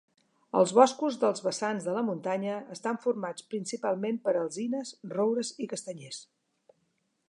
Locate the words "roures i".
5.17-5.73